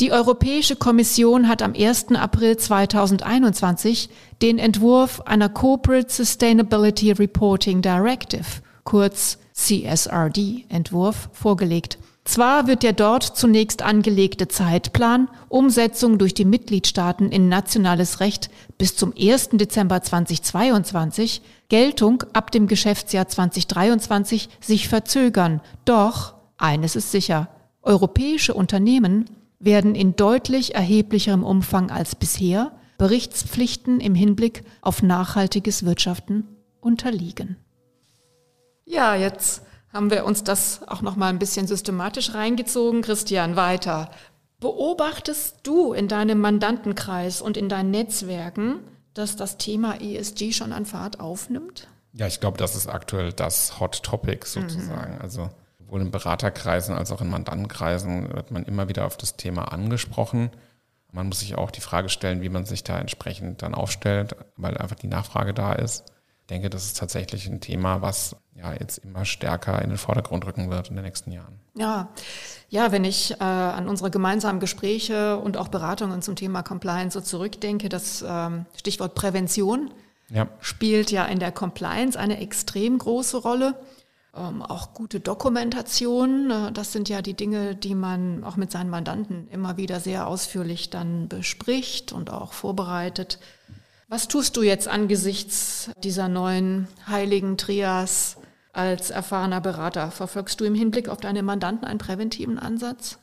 Die 0.00 0.10
Europäische 0.10 0.74
Kommission 0.74 1.46
hat 1.46 1.62
am 1.62 1.72
1. 1.72 2.16
April 2.16 2.56
2021 2.56 4.08
den 4.42 4.58
Entwurf 4.58 5.20
einer 5.20 5.48
Corporate 5.48 6.12
Sustainability 6.12 7.12
Reporting 7.12 7.80
Directive, 7.80 8.44
kurz 8.82 9.38
CSRD-Entwurf, 9.52 11.28
vorgelegt. 11.32 11.98
Zwar 12.24 12.66
wird 12.66 12.82
der 12.82 12.92
dort 12.92 13.22
zunächst 13.22 13.82
angelegte 13.82 14.48
Zeitplan 14.48 15.28
Umsetzung 15.48 16.18
durch 16.18 16.34
die 16.34 16.44
Mitgliedstaaten 16.44 17.30
in 17.30 17.48
nationales 17.48 18.18
Recht 18.18 18.50
bis 18.76 18.96
zum 18.96 19.12
1. 19.16 19.50
Dezember 19.52 20.02
2022, 20.02 21.40
Geltung 21.68 22.24
ab 22.32 22.50
dem 22.50 22.66
Geschäftsjahr 22.66 23.28
2023 23.28 24.48
sich 24.58 24.88
verzögern. 24.88 25.60
Doch 25.84 26.34
eines 26.56 26.96
ist 26.96 27.12
sicher, 27.12 27.48
europäische 27.82 28.54
Unternehmen 28.54 29.30
werden 29.64 29.94
in 29.94 30.16
deutlich 30.16 30.74
erheblicherem 30.74 31.44
Umfang 31.44 31.90
als 31.90 32.14
bisher 32.14 32.72
Berichtspflichten 32.98 34.00
im 34.00 34.14
Hinblick 34.14 34.64
auf 34.80 35.02
nachhaltiges 35.02 35.84
Wirtschaften 35.84 36.46
unterliegen. 36.80 37.56
Ja, 38.84 39.14
jetzt 39.14 39.62
haben 39.92 40.10
wir 40.10 40.24
uns 40.24 40.44
das 40.44 40.86
auch 40.86 41.02
noch 41.02 41.16
mal 41.16 41.28
ein 41.28 41.38
bisschen 41.38 41.66
systematisch 41.66 42.34
reingezogen. 42.34 43.02
Christian, 43.02 43.56
weiter. 43.56 44.10
Beobachtest 44.60 45.58
du 45.62 45.92
in 45.92 46.08
deinem 46.08 46.40
Mandantenkreis 46.40 47.40
und 47.40 47.56
in 47.56 47.68
deinen 47.68 47.90
Netzwerken, 47.90 48.80
dass 49.14 49.36
das 49.36 49.56
Thema 49.56 50.00
ESG 50.00 50.52
schon 50.52 50.72
an 50.72 50.86
Fahrt 50.86 51.20
aufnimmt? 51.20 51.88
Ja, 52.12 52.26
ich 52.26 52.40
glaube, 52.40 52.58
das 52.58 52.76
ist 52.76 52.86
aktuell 52.86 53.32
das 53.32 53.80
Hot 53.80 54.02
Topic 54.02 54.46
sozusagen. 54.46 55.14
Mhm. 55.14 55.20
Also 55.20 55.48
sowohl 55.84 56.02
in 56.02 56.10
Beraterkreisen 56.10 56.94
als 56.94 57.12
auch 57.12 57.20
in 57.20 57.30
Mandantenkreisen 57.30 58.32
wird 58.34 58.50
man 58.50 58.64
immer 58.64 58.88
wieder 58.88 59.06
auf 59.06 59.16
das 59.16 59.36
Thema 59.36 59.72
angesprochen. 59.72 60.50
Man 61.12 61.28
muss 61.28 61.40
sich 61.40 61.54
auch 61.54 61.70
die 61.70 61.80
Frage 61.80 62.08
stellen, 62.08 62.42
wie 62.42 62.48
man 62.48 62.64
sich 62.64 62.82
da 62.82 62.98
entsprechend 62.98 63.62
dann 63.62 63.74
aufstellt, 63.74 64.34
weil 64.56 64.76
einfach 64.76 64.96
die 64.96 65.06
Nachfrage 65.06 65.54
da 65.54 65.72
ist. 65.72 66.04
Ich 66.40 66.48
denke, 66.48 66.68
das 66.68 66.84
ist 66.84 66.98
tatsächlich 66.98 67.46
ein 67.46 67.60
Thema, 67.60 68.02
was 68.02 68.36
ja 68.54 68.72
jetzt 68.74 68.98
immer 68.98 69.24
stärker 69.24 69.80
in 69.80 69.88
den 69.88 69.96
Vordergrund 69.96 70.44
rücken 70.44 70.70
wird 70.70 70.90
in 70.90 70.96
den 70.96 71.04
nächsten 71.04 71.32
Jahren. 71.32 71.60
Ja, 71.74 72.08
ja, 72.68 72.92
wenn 72.92 73.04
ich 73.04 73.32
äh, 73.40 73.44
an 73.44 73.88
unsere 73.88 74.10
gemeinsamen 74.10 74.60
Gespräche 74.60 75.38
und 75.38 75.56
auch 75.56 75.68
Beratungen 75.68 76.20
zum 76.20 76.36
Thema 76.36 76.62
Compliance 76.62 77.18
so 77.18 77.24
zurückdenke, 77.24 77.88
das 77.88 78.24
ähm, 78.26 78.66
Stichwort 78.76 79.14
Prävention 79.14 79.90
ja. 80.28 80.48
spielt 80.60 81.10
ja 81.10 81.24
in 81.24 81.38
der 81.38 81.52
Compliance 81.52 82.18
eine 82.18 82.40
extrem 82.40 82.98
große 82.98 83.38
Rolle. 83.38 83.74
Ähm, 84.36 84.62
auch 84.62 84.94
gute 84.94 85.20
Dokumentation, 85.20 86.50
äh, 86.50 86.72
das 86.72 86.92
sind 86.92 87.08
ja 87.08 87.22
die 87.22 87.34
Dinge, 87.34 87.76
die 87.76 87.94
man 87.94 88.42
auch 88.42 88.56
mit 88.56 88.72
seinen 88.72 88.90
Mandanten 88.90 89.48
immer 89.48 89.76
wieder 89.76 90.00
sehr 90.00 90.26
ausführlich 90.26 90.90
dann 90.90 91.28
bespricht 91.28 92.12
und 92.12 92.30
auch 92.30 92.52
vorbereitet. 92.52 93.38
Was 94.08 94.28
tust 94.28 94.56
du 94.56 94.62
jetzt 94.62 94.88
angesichts 94.88 95.90
dieser 96.02 96.28
neuen 96.28 96.88
heiligen 97.06 97.56
Trias 97.56 98.36
als 98.72 99.10
erfahrener 99.10 99.60
Berater? 99.60 100.10
Verfolgst 100.10 100.60
du 100.60 100.64
im 100.64 100.74
Hinblick 100.74 101.08
auf 101.08 101.20
deine 101.20 101.42
Mandanten 101.42 101.86
einen 101.86 101.98
präventiven 101.98 102.58
Ansatz? 102.58 103.18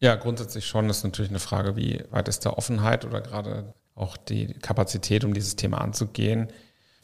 Ja, 0.00 0.16
grundsätzlich 0.16 0.66
schon. 0.66 0.88
Das 0.88 0.98
ist 0.98 1.04
natürlich 1.04 1.30
eine 1.30 1.40
Frage, 1.40 1.76
wie 1.76 2.04
weit 2.10 2.28
ist 2.28 2.44
da 2.46 2.50
Offenheit 2.50 3.04
oder 3.04 3.20
gerade 3.20 3.74
auch 3.94 4.16
die 4.16 4.54
Kapazität, 4.54 5.24
um 5.24 5.34
dieses 5.34 5.56
Thema 5.56 5.80
anzugehen. 5.80 6.48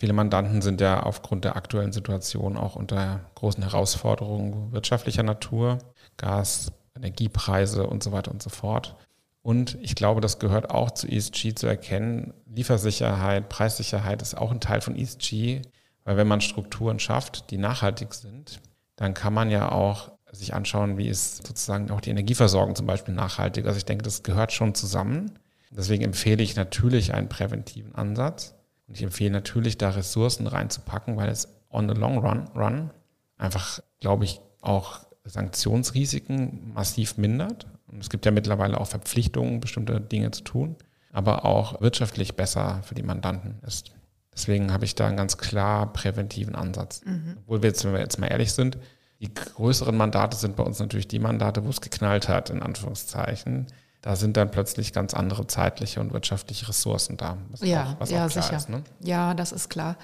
Viele 0.00 0.14
Mandanten 0.14 0.62
sind 0.62 0.80
ja 0.80 1.02
aufgrund 1.02 1.44
der 1.44 1.56
aktuellen 1.56 1.92
Situation 1.92 2.56
auch 2.56 2.74
unter 2.74 3.20
großen 3.34 3.62
Herausforderungen 3.62 4.72
wirtschaftlicher 4.72 5.22
Natur, 5.22 5.76
Gas, 6.16 6.72
Energiepreise 6.96 7.86
und 7.86 8.02
so 8.02 8.10
weiter 8.10 8.30
und 8.30 8.42
so 8.42 8.48
fort. 8.48 8.96
Und 9.42 9.76
ich 9.82 9.94
glaube, 9.94 10.22
das 10.22 10.38
gehört 10.38 10.70
auch 10.70 10.90
zu 10.92 11.06
ESG 11.06 11.54
zu 11.54 11.66
erkennen. 11.66 12.32
Liefersicherheit, 12.46 13.50
Preissicherheit 13.50 14.22
ist 14.22 14.38
auch 14.38 14.50
ein 14.50 14.60
Teil 14.60 14.80
von 14.80 14.96
ESG, 14.96 15.60
weil 16.04 16.16
wenn 16.16 16.28
man 16.28 16.40
Strukturen 16.40 16.98
schafft, 16.98 17.50
die 17.50 17.58
nachhaltig 17.58 18.14
sind, 18.14 18.60
dann 18.96 19.12
kann 19.12 19.34
man 19.34 19.50
ja 19.50 19.70
auch 19.70 20.12
sich 20.32 20.54
anschauen, 20.54 20.96
wie 20.96 21.08
ist 21.08 21.46
sozusagen 21.46 21.90
auch 21.90 22.00
die 22.00 22.10
Energieversorgung 22.10 22.74
zum 22.74 22.86
Beispiel 22.86 23.12
nachhaltig. 23.12 23.66
Also 23.66 23.76
ich 23.76 23.84
denke, 23.84 24.04
das 24.04 24.22
gehört 24.22 24.52
schon 24.52 24.74
zusammen. 24.74 25.38
Deswegen 25.70 26.04
empfehle 26.04 26.42
ich 26.42 26.56
natürlich 26.56 27.12
einen 27.12 27.28
präventiven 27.28 27.94
Ansatz. 27.94 28.54
Und 28.90 28.96
ich 28.96 29.04
empfehle 29.04 29.30
natürlich, 29.30 29.78
da 29.78 29.90
Ressourcen 29.90 30.48
reinzupacken, 30.48 31.16
weil 31.16 31.28
es 31.28 31.46
on 31.70 31.88
the 31.88 31.94
long 31.94 32.18
run, 32.18 32.48
run 32.56 32.90
einfach, 33.38 33.78
glaube 34.00 34.24
ich, 34.24 34.40
auch 34.62 35.06
Sanktionsrisiken 35.22 36.72
massiv 36.74 37.16
mindert. 37.16 37.68
Und 37.86 38.00
es 38.00 38.10
gibt 38.10 38.26
ja 38.26 38.32
mittlerweile 38.32 38.80
auch 38.80 38.88
Verpflichtungen, 38.88 39.60
bestimmte 39.60 40.00
Dinge 40.00 40.32
zu 40.32 40.42
tun, 40.42 40.74
aber 41.12 41.44
auch 41.44 41.80
wirtschaftlich 41.80 42.34
besser 42.34 42.80
für 42.82 42.96
die 42.96 43.04
Mandanten 43.04 43.60
ist. 43.64 43.92
Deswegen 44.34 44.72
habe 44.72 44.84
ich 44.84 44.96
da 44.96 45.06
einen 45.06 45.16
ganz 45.16 45.38
klar 45.38 45.92
präventiven 45.92 46.56
Ansatz. 46.56 47.02
Mhm. 47.04 47.36
Obwohl 47.42 47.62
wir 47.62 47.68
jetzt, 47.68 47.84
wenn 47.84 47.92
wir 47.92 48.00
jetzt 48.00 48.18
mal 48.18 48.26
ehrlich 48.26 48.52
sind, 48.52 48.76
die 49.20 49.32
größeren 49.32 49.96
Mandate 49.96 50.36
sind 50.36 50.56
bei 50.56 50.64
uns 50.64 50.80
natürlich 50.80 51.06
die 51.06 51.20
Mandate, 51.20 51.64
wo 51.64 51.68
es 51.68 51.80
geknallt 51.80 52.28
hat, 52.28 52.50
in 52.50 52.60
Anführungszeichen 52.60 53.68
da 54.02 54.16
sind 54.16 54.36
dann 54.36 54.50
plötzlich 54.50 54.92
ganz 54.92 55.14
andere 55.14 55.46
zeitliche 55.46 56.00
und 56.00 56.12
wirtschaftliche 56.12 56.68
Ressourcen 56.68 57.16
da. 57.16 57.36
ja, 57.60 57.96
auch, 57.98 58.08
ja, 58.08 58.28
sicher. 58.28 58.56
Ist, 58.56 58.68
ne? 58.68 58.82
Ja, 59.00 59.34
das 59.34 59.52
ist 59.52 59.68
klar. 59.68 59.96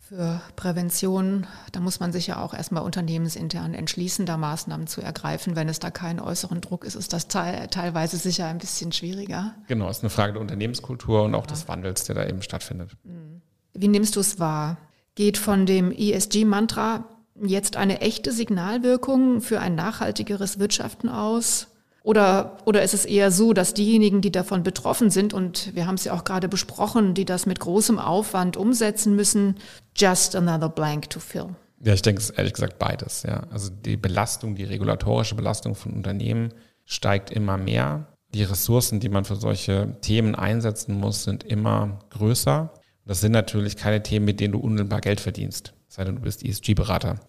Für 0.00 0.42
Prävention, 0.54 1.46
da 1.72 1.80
muss 1.80 1.98
man 1.98 2.12
sich 2.12 2.26
ja 2.26 2.42
auch 2.42 2.52
erstmal 2.52 2.82
unternehmensintern 2.82 3.72
entschließen, 3.72 4.26
da 4.26 4.36
Maßnahmen 4.36 4.86
zu 4.86 5.00
ergreifen. 5.00 5.56
Wenn 5.56 5.68
es 5.68 5.78
da 5.78 5.90
keinen 5.90 6.20
äußeren 6.20 6.60
Druck 6.60 6.84
ist, 6.84 6.94
ist 6.94 7.14
das 7.14 7.26
te 7.28 7.68
teilweise 7.70 8.18
sicher 8.18 8.46
ein 8.46 8.58
bisschen 8.58 8.92
schwieriger. 8.92 9.54
Genau, 9.66 9.88
ist 9.88 10.02
eine 10.02 10.10
Frage 10.10 10.34
der 10.34 10.42
Unternehmenskultur 10.42 11.22
und 11.22 11.34
auch 11.34 11.44
ja. 11.44 11.52
des 11.52 11.68
Wandels, 11.68 12.04
der 12.04 12.16
da 12.16 12.26
eben 12.26 12.42
stattfindet. 12.42 12.90
Mhm. 13.04 13.40
Wie 13.72 13.88
nimmst 13.88 14.16
du 14.16 14.20
es 14.20 14.38
wahr? 14.38 14.76
Geht 15.14 15.38
von 15.38 15.64
dem 15.64 15.90
ESG-Mantra 15.90 17.04
jetzt 17.42 17.76
eine 17.76 18.00
echte 18.00 18.30
Signalwirkung 18.30 19.40
für 19.40 19.60
ein 19.60 19.74
nachhaltigeres 19.74 20.58
Wirtschaften 20.58 21.08
aus? 21.08 21.68
Oder, 22.04 22.58
oder 22.66 22.82
ist 22.82 22.92
es 22.92 23.06
eher 23.06 23.30
so, 23.30 23.54
dass 23.54 23.72
diejenigen, 23.72 24.20
die 24.20 24.30
davon 24.30 24.62
betroffen 24.62 25.08
sind, 25.08 25.32
und 25.32 25.74
wir 25.74 25.86
haben 25.86 25.94
es 25.94 26.04
ja 26.04 26.12
auch 26.12 26.24
gerade 26.24 26.50
besprochen, 26.50 27.14
die 27.14 27.24
das 27.24 27.46
mit 27.46 27.60
großem 27.60 27.98
Aufwand 27.98 28.58
umsetzen 28.58 29.16
müssen, 29.16 29.56
just 29.96 30.36
another 30.36 30.68
blank 30.68 31.08
to 31.08 31.18
fill? 31.18 31.56
Ja, 31.82 31.94
ich 31.94 32.02
denke 32.02 32.20
es 32.20 32.28
ist 32.28 32.36
ehrlich 32.36 32.52
gesagt 32.52 32.78
beides. 32.78 33.22
Ja. 33.22 33.44
Also 33.50 33.70
die 33.70 33.96
Belastung, 33.96 34.54
die 34.54 34.64
regulatorische 34.64 35.34
Belastung 35.34 35.74
von 35.74 35.94
Unternehmen 35.94 36.52
steigt 36.84 37.30
immer 37.30 37.56
mehr. 37.56 38.06
Die 38.34 38.42
Ressourcen, 38.42 39.00
die 39.00 39.08
man 39.08 39.24
für 39.24 39.36
solche 39.36 39.96
Themen 40.02 40.34
einsetzen 40.34 41.00
muss, 41.00 41.24
sind 41.24 41.42
immer 41.42 42.00
größer. 42.10 42.70
Das 43.06 43.22
sind 43.22 43.32
natürlich 43.32 43.76
keine 43.76 44.02
Themen, 44.02 44.26
mit 44.26 44.40
denen 44.40 44.52
du 44.52 44.58
unmittelbar 44.58 45.00
Geld 45.00 45.20
verdienst, 45.20 45.72
sei 45.94 46.04
denn 46.04 46.16
du 46.16 46.22
bist 46.22 46.44
ESG-Berater. 46.44 47.20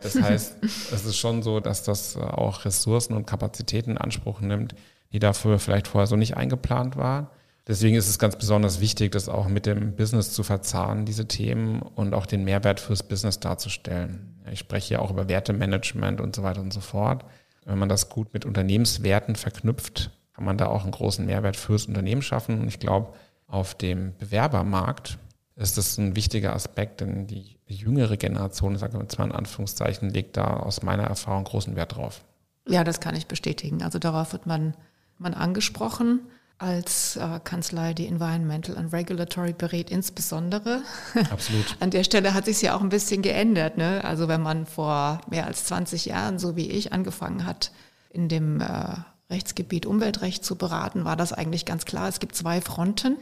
Das 0.00 0.20
heißt, 0.20 0.56
es 0.62 1.04
ist 1.04 1.16
schon 1.16 1.42
so, 1.42 1.60
dass 1.60 1.84
das 1.84 2.16
auch 2.16 2.64
Ressourcen 2.64 3.14
und 3.14 3.26
Kapazitäten 3.26 3.92
in 3.92 3.98
Anspruch 3.98 4.40
nimmt, 4.40 4.74
die 5.12 5.20
dafür 5.20 5.58
vielleicht 5.58 5.86
vorher 5.86 6.06
so 6.06 6.16
nicht 6.16 6.36
eingeplant 6.36 6.96
waren. 6.96 7.28
Deswegen 7.68 7.94
ist 7.94 8.08
es 8.08 8.18
ganz 8.18 8.34
besonders 8.36 8.80
wichtig, 8.80 9.12
das 9.12 9.28
auch 9.28 9.46
mit 9.46 9.66
dem 9.66 9.94
Business 9.94 10.32
zu 10.32 10.42
verzahnen, 10.42 11.04
diese 11.04 11.28
Themen 11.28 11.82
und 11.82 12.14
auch 12.14 12.26
den 12.26 12.42
Mehrwert 12.42 12.80
fürs 12.80 13.04
Business 13.04 13.38
darzustellen. 13.38 14.40
Ich 14.50 14.58
spreche 14.58 14.94
ja 14.94 15.00
auch 15.00 15.12
über 15.12 15.28
Wertemanagement 15.28 16.20
und 16.20 16.34
so 16.34 16.42
weiter 16.42 16.62
und 16.62 16.72
so 16.72 16.80
fort. 16.80 17.24
Wenn 17.64 17.78
man 17.78 17.88
das 17.88 18.08
gut 18.08 18.34
mit 18.34 18.44
Unternehmenswerten 18.44 19.36
verknüpft, 19.36 20.10
kann 20.34 20.44
man 20.44 20.56
da 20.56 20.66
auch 20.66 20.82
einen 20.82 20.90
großen 20.90 21.24
Mehrwert 21.24 21.56
fürs 21.56 21.86
Unternehmen 21.86 22.22
schaffen. 22.22 22.60
Und 22.60 22.66
ich 22.66 22.80
glaube, 22.80 23.12
auf 23.46 23.76
dem 23.76 24.16
Bewerbermarkt 24.16 25.18
ist 25.54 25.78
das 25.78 25.96
ein 25.98 26.16
wichtiger 26.16 26.54
Aspekt, 26.54 27.02
denn 27.02 27.28
die 27.28 27.59
jüngere 27.74 28.16
Generation, 28.16 28.74
ich 28.74 28.80
sage 28.80 28.98
jetzt 28.98 29.18
mal 29.18 29.26
in 29.26 29.32
Anführungszeichen, 29.32 30.10
legt 30.10 30.36
da 30.36 30.58
aus 30.58 30.82
meiner 30.82 31.04
Erfahrung 31.04 31.44
großen 31.44 31.76
Wert 31.76 31.96
drauf. 31.96 32.22
Ja, 32.68 32.84
das 32.84 33.00
kann 33.00 33.16
ich 33.16 33.26
bestätigen. 33.26 33.82
Also 33.82 33.98
darauf 33.98 34.32
wird 34.32 34.46
man 34.46 34.74
man 35.20 35.34
angesprochen. 35.34 36.20
Als 36.58 37.16
äh, 37.16 37.40
Kanzlei, 37.42 37.94
die 37.94 38.06
Environmental 38.06 38.76
and 38.76 38.92
Regulatory 38.92 39.54
berät, 39.54 39.90
insbesondere. 39.90 40.82
Absolut. 41.30 41.76
An 41.80 41.90
der 41.90 42.04
Stelle 42.04 42.34
hat 42.34 42.44
sich 42.44 42.60
ja 42.60 42.76
auch 42.76 42.82
ein 42.82 42.90
bisschen 42.90 43.22
geändert. 43.22 43.78
Ne? 43.78 44.04
Also 44.04 44.28
wenn 44.28 44.42
man 44.42 44.66
vor 44.66 45.22
mehr 45.30 45.46
als 45.46 45.64
20 45.64 46.04
Jahren, 46.04 46.38
so 46.38 46.56
wie 46.56 46.70
ich, 46.70 46.92
angefangen 46.92 47.46
hat, 47.46 47.72
in 48.10 48.28
dem 48.28 48.60
äh, 48.60 48.94
Rechtsgebiet 49.30 49.86
Umweltrecht 49.86 50.44
zu 50.44 50.56
beraten, 50.56 51.06
war 51.06 51.16
das 51.16 51.32
eigentlich 51.32 51.64
ganz 51.64 51.86
klar. 51.86 52.08
Es 52.08 52.20
gibt 52.20 52.34
zwei 52.34 52.60
Fronten. 52.60 53.16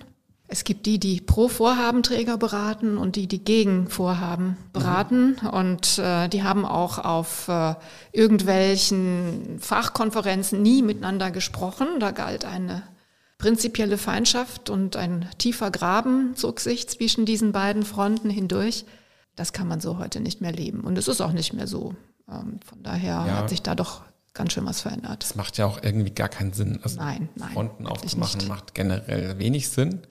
Es 0.51 0.65
gibt 0.65 0.87
die, 0.87 0.99
die 0.99 1.21
pro 1.21 1.49
Vorhabenträger 1.49 2.39
beraten 2.39 2.97
und 2.97 3.17
die, 3.17 3.27
die 3.27 3.45
gegen 3.45 3.89
Vorhaben 3.89 4.57
beraten. 4.73 5.37
Mhm. 5.43 5.49
Und 5.49 5.99
äh, 5.99 6.29
die 6.29 6.43
haben 6.43 6.65
auch 6.65 6.99
auf 6.99 7.49
äh, 7.49 7.75
irgendwelchen 8.13 9.59
Fachkonferenzen 9.61 10.63
nie 10.63 10.81
miteinander 10.81 11.31
gesprochen. 11.31 11.87
Da 12.01 12.13
galt 12.13 12.47
eine 12.47 12.83
prinzipielle 13.37 13.99
Feindschaft 13.99 14.71
und 14.71 14.97
ein 14.97 15.29
tiefer 15.37 15.71
Graben 15.71 16.35
zog 16.35 16.61
sich 16.61 16.89
zwischen 16.89 17.27
diesen 17.27 17.53
beiden 17.53 17.85
Fronten 17.85 18.31
hindurch. 18.31 18.87
Das 19.37 19.53
kann 19.53 19.69
man 19.69 19.81
so 19.81 19.99
heute 19.99 20.21
nicht 20.21 20.41
mehr 20.41 20.53
leben. 20.53 20.81
Und 20.81 20.97
es 20.97 21.09
ist 21.09 21.21
auch 21.21 21.33
nicht 21.33 21.53
mehr 21.53 21.67
so. 21.67 21.95
Ähm, 22.27 22.59
von 22.65 22.83
daher 22.83 23.25
ja. 23.27 23.37
hat 23.37 23.51
sich 23.51 23.61
da 23.61 23.75
doch 23.75 24.01
ganz 24.33 24.55
schön 24.55 24.65
was 24.65 24.81
verändert. 24.81 25.25
Das 25.25 25.35
macht 25.35 25.59
ja 25.59 25.67
auch 25.67 25.83
irgendwie 25.83 26.11
gar 26.11 26.31
keinen 26.31 26.55
Sinn. 26.55 26.81
Also 26.83 26.99
nein, 26.99 27.29
nein. 27.35 27.51
Fronten 27.53 27.87
aufzumachen 27.87 28.49
macht 28.49 28.75
generell 28.75 29.39
wenig 29.39 29.69
Sinn. 29.69 30.07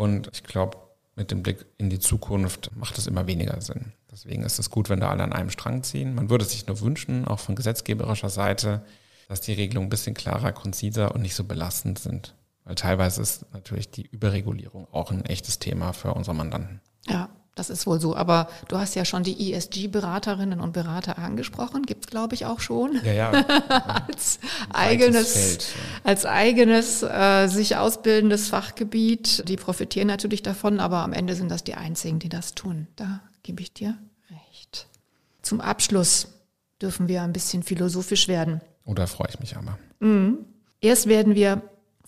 Und 0.00 0.30
ich 0.32 0.44
glaube, 0.44 0.78
mit 1.14 1.30
dem 1.30 1.42
Blick 1.42 1.66
in 1.76 1.90
die 1.90 1.98
Zukunft 1.98 2.74
macht 2.74 2.96
es 2.96 3.06
immer 3.06 3.26
weniger 3.26 3.60
Sinn. 3.60 3.92
Deswegen 4.10 4.44
ist 4.44 4.58
es 4.58 4.70
gut, 4.70 4.88
wenn 4.88 5.00
da 5.00 5.10
alle 5.10 5.22
an 5.22 5.34
einem 5.34 5.50
Strang 5.50 5.82
ziehen. 5.82 6.14
Man 6.14 6.30
würde 6.30 6.46
sich 6.46 6.66
nur 6.66 6.80
wünschen, 6.80 7.28
auch 7.28 7.38
von 7.38 7.54
gesetzgeberischer 7.54 8.30
Seite, 8.30 8.82
dass 9.28 9.42
die 9.42 9.52
Regelungen 9.52 9.88
ein 9.88 9.90
bisschen 9.90 10.14
klarer, 10.14 10.52
konziser 10.52 11.14
und 11.14 11.20
nicht 11.20 11.34
so 11.34 11.44
belastend 11.44 11.98
sind. 11.98 12.34
Weil 12.64 12.76
teilweise 12.76 13.20
ist 13.20 13.44
natürlich 13.52 13.90
die 13.90 14.06
Überregulierung 14.06 14.88
auch 14.90 15.10
ein 15.10 15.26
echtes 15.26 15.58
Thema 15.58 15.92
für 15.92 16.14
unsere 16.14 16.34
Mandanten. 16.34 16.80
Ja, 17.06 17.28
das 17.60 17.68
ist 17.68 17.86
wohl 17.86 18.00
so. 18.00 18.16
Aber 18.16 18.48
du 18.68 18.78
hast 18.78 18.94
ja 18.96 19.04
schon 19.04 19.22
die 19.22 19.52
ESG-Beraterinnen 19.52 20.60
und 20.60 20.72
Berater 20.72 21.18
angesprochen. 21.18 21.84
Gibt 21.84 22.06
es, 22.06 22.10
glaube 22.10 22.34
ich, 22.34 22.46
auch 22.46 22.60
schon. 22.60 22.98
Ja, 23.04 23.12
ja. 23.12 23.30
als, 24.08 24.40
eigenes, 24.72 25.32
Feld, 25.32 25.62
ja. 25.62 26.10
als 26.10 26.26
eigenes 26.26 27.02
äh, 27.02 27.48
sich 27.48 27.76
ausbildendes 27.76 28.48
Fachgebiet. 28.48 29.46
Die 29.46 29.56
profitieren 29.56 30.08
natürlich 30.08 30.42
davon, 30.42 30.80
aber 30.80 30.98
am 30.98 31.12
Ende 31.12 31.34
sind 31.34 31.50
das 31.50 31.62
die 31.62 31.74
Einzigen, 31.74 32.18
die 32.18 32.30
das 32.30 32.54
tun. 32.54 32.86
Da 32.96 33.20
gebe 33.42 33.60
ich 33.60 33.74
dir 33.74 33.96
recht. 34.30 34.86
Zum 35.42 35.60
Abschluss 35.60 36.28
dürfen 36.80 37.08
wir 37.08 37.22
ein 37.22 37.34
bisschen 37.34 37.62
philosophisch 37.62 38.26
werden. 38.26 38.62
Oder 38.86 39.04
oh, 39.04 39.06
freue 39.06 39.28
ich 39.28 39.38
mich 39.38 39.56
aber. 39.56 39.78
Mhm. 40.00 40.46
Erst 40.80 41.08
werden 41.08 41.34
wir 41.34 41.60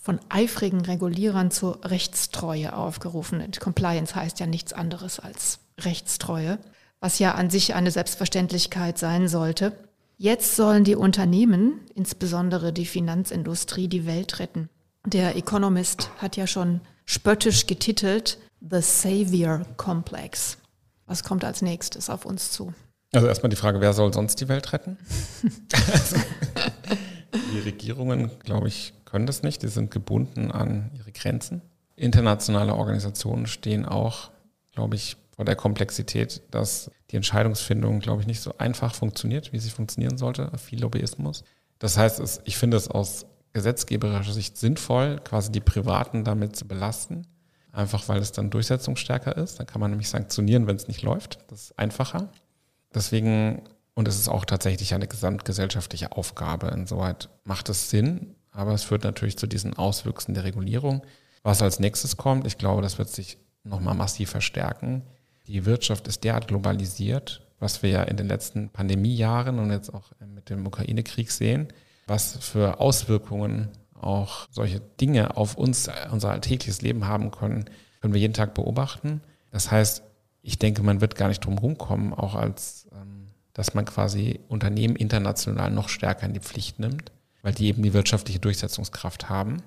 von 0.02 0.18
eifrigen 0.28 0.80
Regulierern 0.80 1.52
zur 1.52 1.78
Rechtstreue 1.84 2.76
aufgerufen. 2.76 3.40
Und 3.40 3.60
Compliance 3.60 4.16
heißt 4.16 4.40
ja 4.40 4.46
nichts 4.46 4.72
anderes 4.72 5.20
als 5.20 5.60
Rechtstreue, 5.80 6.58
was 7.00 7.20
ja 7.20 7.34
an 7.34 7.50
sich 7.50 7.74
eine 7.74 7.92
Selbstverständlichkeit 7.92 8.98
sein 8.98 9.28
sollte. 9.28 9.72
Jetzt 10.18 10.56
sollen 10.56 10.82
die 10.82 10.96
Unternehmen, 10.96 11.80
insbesondere 11.94 12.72
die 12.72 12.84
Finanzindustrie, 12.84 13.86
die 13.86 14.04
Welt 14.04 14.40
retten. 14.40 14.68
Der 15.06 15.36
Economist 15.36 16.10
hat 16.18 16.36
ja 16.36 16.48
schon 16.48 16.80
spöttisch 17.06 17.66
getitelt 17.68 18.38
The 18.60 18.80
Savior 18.80 19.62
Complex. 19.76 20.58
Was 21.06 21.22
kommt 21.22 21.44
als 21.44 21.62
nächstes 21.62 22.10
auf 22.10 22.24
uns 22.24 22.50
zu? 22.50 22.74
Also 23.12 23.28
erstmal 23.28 23.50
die 23.50 23.56
Frage, 23.56 23.80
wer 23.80 23.92
soll 23.92 24.12
sonst 24.12 24.40
die 24.40 24.48
Welt 24.48 24.72
retten? 24.72 24.96
also, 25.92 26.16
die 27.52 27.58
Regierungen, 27.60 28.30
glaube 28.44 28.68
ich, 28.68 28.94
können 29.12 29.26
das 29.26 29.42
nicht. 29.42 29.62
Die 29.62 29.68
sind 29.68 29.90
gebunden 29.90 30.50
an 30.50 30.90
ihre 30.94 31.12
Grenzen. 31.12 31.60
Internationale 31.96 32.74
Organisationen 32.74 33.46
stehen 33.46 33.84
auch, 33.84 34.30
glaube 34.72 34.96
ich, 34.96 35.18
vor 35.36 35.44
der 35.44 35.54
Komplexität, 35.54 36.40
dass 36.50 36.90
die 37.10 37.16
Entscheidungsfindung, 37.16 38.00
glaube 38.00 38.22
ich, 38.22 38.26
nicht 38.26 38.40
so 38.40 38.56
einfach 38.56 38.94
funktioniert, 38.94 39.52
wie 39.52 39.58
sie 39.58 39.68
funktionieren 39.68 40.16
sollte. 40.16 40.50
Viel 40.56 40.80
Lobbyismus. 40.80 41.44
Das 41.78 41.98
heißt, 41.98 42.40
ich 42.44 42.56
finde 42.56 42.78
es 42.78 42.88
aus 42.88 43.26
gesetzgeberischer 43.52 44.32
Sicht 44.32 44.56
sinnvoll, 44.56 45.20
quasi 45.22 45.52
die 45.52 45.60
Privaten 45.60 46.24
damit 46.24 46.56
zu 46.56 46.66
belasten. 46.66 47.26
Einfach 47.70 48.08
weil 48.08 48.20
es 48.20 48.32
dann 48.32 48.48
durchsetzungsstärker 48.48 49.36
ist. 49.36 49.60
Dann 49.60 49.66
kann 49.66 49.80
man 49.80 49.90
nämlich 49.90 50.08
sanktionieren, 50.08 50.66
wenn 50.66 50.76
es 50.76 50.88
nicht 50.88 51.02
läuft. 51.02 51.38
Das 51.48 51.64
ist 51.64 51.78
einfacher. 51.78 52.30
Deswegen, 52.94 53.62
und 53.92 54.08
es 54.08 54.18
ist 54.18 54.28
auch 54.28 54.46
tatsächlich 54.46 54.94
eine 54.94 55.06
gesamtgesellschaftliche 55.06 56.12
Aufgabe. 56.12 56.68
Insoweit 56.68 57.28
macht 57.44 57.68
es 57.68 57.90
Sinn, 57.90 58.36
aber 58.52 58.72
es 58.72 58.84
führt 58.84 59.04
natürlich 59.04 59.38
zu 59.38 59.46
diesen 59.46 59.74
Auswüchsen 59.74 60.34
der 60.34 60.44
Regulierung. 60.44 61.02
Was 61.42 61.62
als 61.62 61.80
nächstes 61.80 62.16
kommt, 62.16 62.46
ich 62.46 62.58
glaube, 62.58 62.82
das 62.82 62.98
wird 62.98 63.08
sich 63.08 63.38
nochmal 63.64 63.94
massiv 63.94 64.30
verstärken. 64.30 65.02
Die 65.46 65.64
Wirtschaft 65.64 66.06
ist 66.06 66.22
derart 66.22 66.48
globalisiert, 66.48 67.42
was 67.58 67.82
wir 67.82 67.90
ja 67.90 68.02
in 68.02 68.16
den 68.16 68.28
letzten 68.28 68.68
Pandemiejahren 68.68 69.58
und 69.58 69.70
jetzt 69.70 69.92
auch 69.92 70.12
mit 70.24 70.50
dem 70.50 70.66
Ukraine-Krieg 70.66 71.30
sehen, 71.30 71.68
was 72.06 72.36
für 72.38 72.80
Auswirkungen 72.80 73.68
auch 73.94 74.46
solche 74.50 74.80
Dinge 75.00 75.36
auf 75.36 75.56
uns, 75.56 75.88
unser 76.10 76.30
alltägliches 76.30 76.82
Leben 76.82 77.06
haben 77.06 77.30
können, 77.30 77.64
können 78.00 78.14
wir 78.14 78.20
jeden 78.20 78.34
Tag 78.34 78.54
beobachten. 78.54 79.22
Das 79.50 79.70
heißt, 79.70 80.02
ich 80.42 80.58
denke, 80.58 80.82
man 80.82 81.00
wird 81.00 81.14
gar 81.14 81.28
nicht 81.28 81.44
drum 81.44 81.58
rumkommen, 81.58 82.12
auch 82.12 82.34
als, 82.34 82.88
ähm, 82.92 83.28
dass 83.52 83.74
man 83.74 83.84
quasi 83.84 84.40
Unternehmen 84.48 84.96
international 84.96 85.70
noch 85.70 85.88
stärker 85.88 86.26
in 86.26 86.34
die 86.34 86.40
Pflicht 86.40 86.80
nimmt 86.80 87.12
weil 87.42 87.52
die 87.52 87.66
eben 87.66 87.82
die 87.82 87.92
wirtschaftliche 87.92 88.38
Durchsetzungskraft 88.38 89.28
haben. 89.28 89.62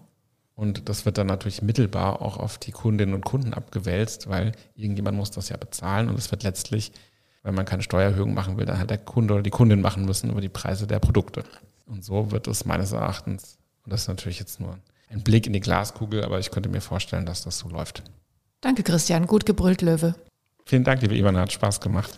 Und 0.56 0.88
das 0.88 1.06
wird 1.06 1.18
dann 1.18 1.28
natürlich 1.28 1.62
mittelbar 1.62 2.22
auch 2.22 2.38
auf 2.38 2.58
die 2.58 2.72
Kundinnen 2.72 3.14
und 3.14 3.26
Kunden 3.26 3.54
abgewälzt, 3.54 4.30
weil 4.30 4.54
irgendjemand 4.76 5.18
muss 5.18 5.32
das 5.32 5.50
ja 5.50 5.58
bezahlen 5.58 6.10
und 6.10 6.18
es 6.18 6.32
wird 6.32 6.44
letztlich, 6.44 6.94
wenn 7.44 7.56
man 7.56 7.66
keine 7.66 7.84
Steuererhöhung 7.84 8.34
machen 8.34 8.58
will, 8.58 8.66
dann 8.66 8.80
halt 8.80 8.90
der 8.90 8.98
Kunde 8.98 9.34
oder 9.34 9.44
die 9.44 9.50
Kundin 9.50 9.82
machen 9.82 10.06
müssen 10.06 10.30
über 10.32 10.42
die 10.42 10.50
Preise 10.50 10.88
der 10.88 11.00
Produkte. 11.00 11.44
Und 11.86 12.06
so 12.06 12.32
wird 12.32 12.48
es 12.48 12.66
meines 12.66 12.94
Erachtens, 12.94 13.58
und 13.84 13.92
das 13.92 14.04
ist 14.04 14.08
natürlich 14.08 14.40
jetzt 14.40 14.60
nur 14.62 14.80
ein 15.10 15.24
Blick 15.24 15.46
in 15.46 15.54
die 15.54 15.60
Glaskugel, 15.60 16.24
aber 16.24 16.40
ich 16.40 16.52
könnte 16.52 16.70
mir 16.70 16.82
vorstellen, 16.82 17.26
dass 17.26 17.44
das 17.44 17.60
so 17.60 17.68
läuft. 17.68 18.04
Danke, 18.62 18.82
Christian. 18.82 19.28
Gut 19.28 19.46
gebrüllt, 19.46 19.82
Löwe. 19.82 20.16
Vielen 20.66 20.84
Dank, 20.84 21.02
liebe 21.02 21.16
Ivana. 21.16 21.42
Hat 21.42 21.52
Spaß 21.52 21.80
gemacht. 21.82 22.18